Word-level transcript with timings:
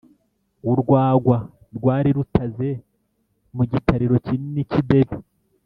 urwagwa 0.71 1.37
rwari 1.77 2.09
rutaze 2.17 2.69
mu 3.55 3.63
gitariro 3.71 4.15
kinini 4.25 4.61
cy'idebe. 4.69 5.15